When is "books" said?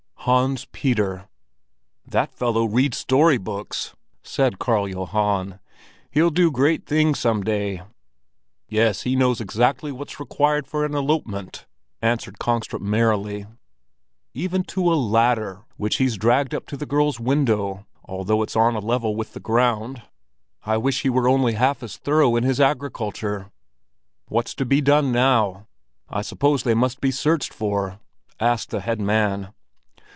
3.39-3.95